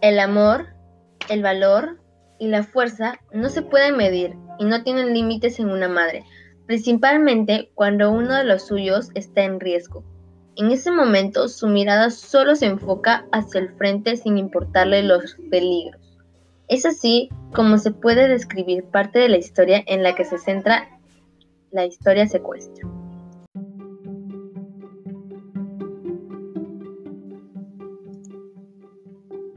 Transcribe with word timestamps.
El 0.00 0.18
amor, 0.18 0.66
el 1.30 1.42
valor 1.42 1.98
y 2.38 2.48
la 2.48 2.62
fuerza 2.62 3.18
no 3.32 3.48
se 3.48 3.62
pueden 3.62 3.96
medir 3.96 4.36
y 4.58 4.64
no 4.64 4.82
tienen 4.82 5.14
límites 5.14 5.58
en 5.58 5.70
una 5.70 5.88
madre, 5.88 6.24
principalmente 6.66 7.70
cuando 7.74 8.10
uno 8.10 8.34
de 8.34 8.44
los 8.44 8.66
suyos 8.66 9.10
está 9.14 9.44
en 9.44 9.58
riesgo. 9.58 10.04
En 10.56 10.70
ese 10.70 10.90
momento 10.90 11.48
su 11.48 11.68
mirada 11.68 12.10
solo 12.10 12.56
se 12.56 12.66
enfoca 12.66 13.26
hacia 13.32 13.60
el 13.60 13.70
frente 13.76 14.16
sin 14.16 14.38
importarle 14.38 15.02
los 15.02 15.36
peligros. 15.50 16.18
Es 16.68 16.84
así 16.84 17.28
como 17.54 17.78
se 17.78 17.90
puede 17.90 18.28
describir 18.28 18.84
parte 18.84 19.18
de 19.18 19.28
la 19.28 19.36
historia 19.36 19.82
en 19.86 20.02
la 20.02 20.14
que 20.14 20.24
se 20.24 20.38
centra 20.38 20.88
la 21.70 21.86
historia 21.86 22.26
secuestro. 22.26 23.05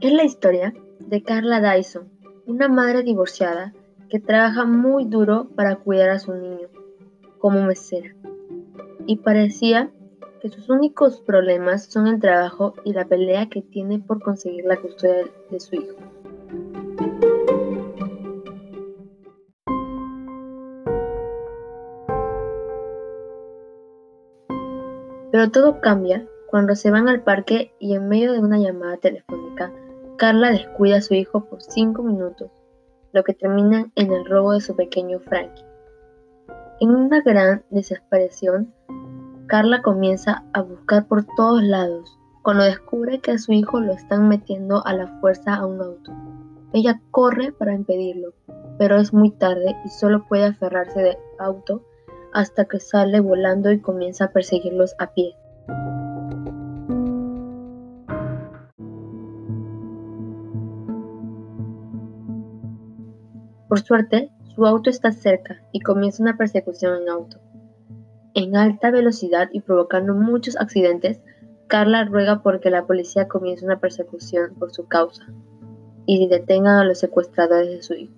Es 0.00 0.14
la 0.14 0.24
historia 0.24 0.72
de 0.98 1.22
Carla 1.22 1.60
Dyson, 1.60 2.08
una 2.46 2.68
madre 2.68 3.02
divorciada 3.02 3.74
que 4.08 4.18
trabaja 4.18 4.64
muy 4.64 5.04
duro 5.04 5.50
para 5.54 5.76
cuidar 5.76 6.08
a 6.08 6.18
su 6.18 6.32
niño, 6.32 6.68
como 7.38 7.62
mesera, 7.62 8.16
y 9.04 9.16
parecía 9.18 9.90
que 10.40 10.48
sus 10.48 10.70
únicos 10.70 11.20
problemas 11.20 11.84
son 11.84 12.06
el 12.06 12.18
trabajo 12.18 12.72
y 12.82 12.94
la 12.94 13.04
pelea 13.04 13.50
que 13.50 13.60
tiene 13.60 13.98
por 13.98 14.22
conseguir 14.22 14.64
la 14.64 14.80
custodia 14.80 15.26
de 15.50 15.60
su 15.60 15.76
hijo. 15.76 15.96
Pero 25.30 25.50
todo 25.50 25.82
cambia 25.82 26.26
cuando 26.50 26.74
se 26.74 26.90
van 26.90 27.08
al 27.08 27.22
parque 27.22 27.72
y 27.78 27.94
en 27.94 28.08
medio 28.08 28.32
de 28.32 28.40
una 28.40 28.58
llamada 28.58 28.96
telefónica, 28.96 29.49
Carla 30.20 30.50
descuida 30.50 30.98
a 30.98 31.00
su 31.00 31.14
hijo 31.14 31.46
por 31.46 31.62
cinco 31.62 32.02
minutos, 32.02 32.50
lo 33.14 33.24
que 33.24 33.32
termina 33.32 33.90
en 33.94 34.12
el 34.12 34.26
robo 34.26 34.52
de 34.52 34.60
su 34.60 34.76
pequeño 34.76 35.18
Frankie. 35.20 35.64
En 36.78 36.90
una 36.90 37.22
gran 37.22 37.64
desesperación, 37.70 38.74
Carla 39.46 39.80
comienza 39.80 40.44
a 40.52 40.60
buscar 40.60 41.08
por 41.08 41.24
todos 41.38 41.62
lados, 41.62 42.18
cuando 42.42 42.64
descubre 42.64 43.20
que 43.20 43.30
a 43.30 43.38
su 43.38 43.52
hijo 43.52 43.80
lo 43.80 43.94
están 43.94 44.28
metiendo 44.28 44.86
a 44.86 44.92
la 44.92 45.06
fuerza 45.20 45.54
a 45.54 45.64
un 45.64 45.80
auto. 45.80 46.12
Ella 46.74 47.00
corre 47.10 47.52
para 47.52 47.72
impedirlo, 47.72 48.34
pero 48.76 48.98
es 48.98 49.14
muy 49.14 49.30
tarde 49.30 49.74
y 49.86 49.88
solo 49.88 50.28
puede 50.28 50.44
aferrarse 50.44 51.00
del 51.00 51.16
auto 51.38 51.82
hasta 52.34 52.66
que 52.66 52.78
sale 52.78 53.20
volando 53.20 53.72
y 53.72 53.80
comienza 53.80 54.24
a 54.24 54.32
perseguirlos 54.32 54.94
a 54.98 55.14
pie. 55.14 55.34
Por 63.70 63.82
suerte, 63.82 64.32
su 64.52 64.66
auto 64.66 64.90
está 64.90 65.12
cerca 65.12 65.62
y 65.70 65.78
comienza 65.78 66.24
una 66.24 66.36
persecución 66.36 67.00
en 67.00 67.08
auto. 67.08 67.38
En 68.34 68.56
alta 68.56 68.90
velocidad 68.90 69.48
y 69.52 69.60
provocando 69.60 70.12
muchos 70.12 70.56
accidentes, 70.56 71.20
Carla 71.68 72.04
ruega 72.04 72.42
porque 72.42 72.68
la 72.68 72.84
policía 72.84 73.28
comience 73.28 73.64
una 73.64 73.78
persecución 73.78 74.56
por 74.58 74.72
su 74.72 74.88
causa 74.88 75.24
y 76.04 76.26
detengan 76.26 76.78
a 76.78 76.84
los 76.84 76.98
secuestradores 76.98 77.70
de 77.70 77.82
su 77.82 77.94
hijo. 77.94 78.12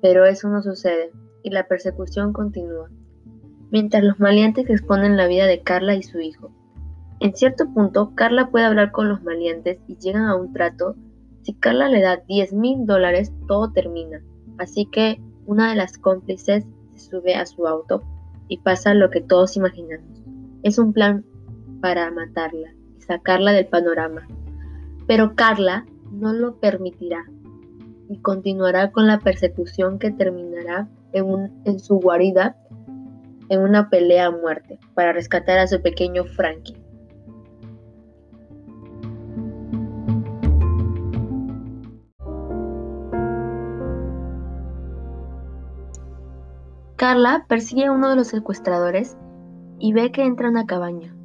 Pero 0.00 0.24
eso 0.24 0.48
no 0.48 0.62
sucede 0.62 1.10
y 1.42 1.50
la 1.50 1.66
persecución 1.66 2.32
continúa, 2.32 2.88
mientras 3.72 4.04
los 4.04 4.20
maleantes 4.20 4.70
exponen 4.70 5.16
la 5.16 5.26
vida 5.26 5.46
de 5.46 5.62
Carla 5.62 5.96
y 5.96 6.04
su 6.04 6.20
hijo. 6.20 6.52
En 7.18 7.34
cierto 7.34 7.74
punto, 7.74 8.12
Carla 8.14 8.50
puede 8.52 8.66
hablar 8.66 8.92
con 8.92 9.08
los 9.08 9.24
maleantes 9.24 9.80
y 9.88 9.96
llegan 9.96 10.26
a 10.26 10.36
un 10.36 10.52
trato. 10.52 10.94
Si 11.42 11.54
Carla 11.54 11.88
le 11.88 12.00
da 12.00 12.16
10 12.16 12.52
mil 12.52 12.86
dólares, 12.86 13.32
todo 13.48 13.72
termina. 13.72 14.20
Así 14.58 14.86
que 14.86 15.20
una 15.46 15.70
de 15.70 15.76
las 15.76 15.98
cómplices 15.98 16.64
se 16.94 17.10
sube 17.10 17.34
a 17.34 17.46
su 17.46 17.66
auto 17.66 18.02
y 18.48 18.58
pasa 18.58 18.94
lo 18.94 19.10
que 19.10 19.20
todos 19.20 19.56
imaginamos. 19.56 20.22
Es 20.62 20.78
un 20.78 20.92
plan 20.92 21.24
para 21.80 22.10
matarla 22.10 22.74
y 22.98 23.02
sacarla 23.02 23.52
del 23.52 23.66
panorama. 23.66 24.26
Pero 25.06 25.34
Carla 25.34 25.86
no 26.12 26.32
lo 26.32 26.56
permitirá 26.60 27.24
y 28.08 28.18
continuará 28.18 28.90
con 28.90 29.06
la 29.06 29.20
persecución 29.20 29.98
que 29.98 30.10
terminará 30.10 30.88
en, 31.12 31.78
su 31.78 31.96
guarida 32.00 32.56
en 33.48 33.60
una 33.60 33.88
pelea 33.88 34.26
a 34.26 34.30
muerte 34.30 34.78
para 34.94 35.12
rescatar 35.12 35.58
a 35.58 35.66
su 35.66 35.80
pequeño 35.80 36.24
Frankie. 36.24 36.76
Carla 47.00 47.46
persigue 47.48 47.86
a 47.86 47.92
uno 47.92 48.10
de 48.10 48.16
los 48.16 48.26
secuestradores 48.26 49.16
y 49.78 49.94
ve 49.94 50.12
que 50.12 50.22
entra 50.22 50.48
en 50.48 50.52
una 50.52 50.66
cabaña. 50.66 51.16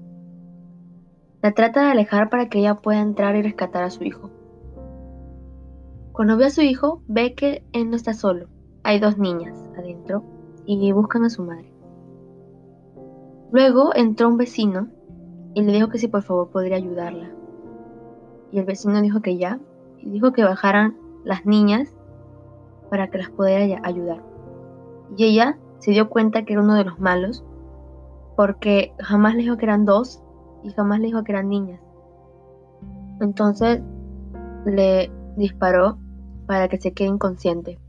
La 1.41 1.52
trata 1.52 1.81
de 1.81 1.91
alejar 1.91 2.30
para 2.30 2.47
que 2.47 2.59
ella 2.59 2.75
pueda 2.75 3.02
entrar 3.02 3.36
y 3.36 3.41
rescatar 3.41 3.84
a 3.84 3.90
su 3.90 4.06
hijo. 4.06 4.30
Cuando 6.13 6.38
ve 6.38 6.46
a 6.46 6.50
su 6.50 6.62
hijo, 6.62 7.02
ve 7.09 7.36
que 7.36 7.66
él 7.74 7.90
no 7.90 7.97
está 7.97 8.13
solo. 8.13 8.47
Hay 8.84 9.02
dos 9.02 9.18
niñas 9.18 9.69
adentro 9.78 10.24
y 10.66 10.94
buscan 10.94 11.25
a 11.25 11.30
su 11.30 11.44
madre. 11.44 11.74
Luego 13.52 13.94
entró 13.96 14.30
un 14.30 14.38
vecino 14.38 14.88
y 15.56 15.62
le 15.62 15.74
dijo 15.74 15.90
que 15.90 15.97
si 15.97 16.07
por 16.07 16.22
favor 16.22 16.52
podría 16.52 16.78
ayudarla. 16.78 17.31
Y 18.50 18.59
el 18.59 18.66
vecino 18.66 19.02
dijo 19.02 19.19
que 19.19 19.36
ya, 19.36 19.59
y 19.97 20.09
dijo 20.09 20.31
que 20.31 20.46
bajaran 20.46 20.96
las 21.25 21.46
niñas 21.46 21.94
para 22.90 23.09
que 23.09 23.18
las 23.18 23.30
pudiera 23.30 23.81
ayudar. 23.84 24.24
Y 25.18 25.25
ella 25.25 25.57
se 25.85 25.91
dio 25.91 26.09
cuenta 26.09 26.46
que 26.46 26.53
era 26.53 26.63
uno 26.63 26.73
de 26.73 26.84
los 26.84 27.00
malos 27.00 27.44
porque 28.35 28.96
jamás 28.97 29.35
le 29.35 29.44
dijo 29.44 29.57
que 29.57 29.66
eran 29.66 29.85
dos 29.85 30.19
y 30.63 30.72
jamás 30.72 31.00
le 31.00 31.06
dijo 31.06 31.23
que 31.23 31.31
eran 31.31 31.47
niñas. 31.47 31.79
Entonces 33.22 33.84
le 34.66 35.12
disparó 35.38 36.00
para 36.47 36.69
que 36.69 36.81
se 36.81 36.91
quede 36.91 37.09
inconsciente. 37.09 37.79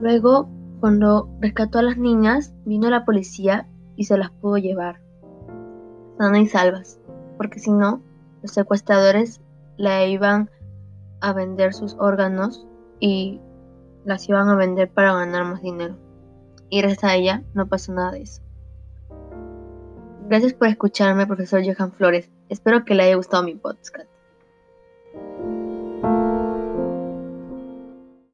Luego, 0.00 0.48
cuando 0.80 1.30
rescató 1.38 1.78
a 1.78 1.82
las 1.82 1.98
niñas, 1.98 2.52
vino 2.64 2.90
la 2.90 3.04
policía 3.04 3.68
y 3.94 4.06
se 4.06 4.18
las 4.18 4.32
pudo 4.32 4.56
llevar, 4.56 5.00
sanas 6.18 6.40
y 6.40 6.46
salvas, 6.46 7.00
porque 7.36 7.60
si 7.60 7.70
no, 7.70 8.02
los 8.42 8.50
secuestradores 8.50 9.40
la 9.76 10.04
iban 10.04 10.50
a 11.20 11.32
vender 11.32 11.74
sus 11.74 11.94
órganos 12.00 12.66
y 12.98 13.40
las 14.04 14.28
iban 14.28 14.48
a 14.48 14.56
vender 14.56 14.90
para 14.90 15.12
ganar 15.12 15.44
más 15.44 15.62
dinero. 15.62 15.96
Y 16.68 16.80
gracias 16.80 17.04
a 17.04 17.16
ella 17.16 17.42
no 17.54 17.68
pasó 17.68 17.92
nada 17.92 18.12
de 18.12 18.22
eso. 18.22 18.42
Gracias 20.28 20.52
por 20.54 20.68
escucharme, 20.68 21.26
profesor 21.26 21.62
Johan 21.64 21.92
Flores. 21.92 22.30
Espero 22.48 22.84
que 22.84 22.94
le 22.94 23.02
haya 23.04 23.16
gustado 23.16 23.42
mi 23.42 23.54
podcast. 23.56 24.08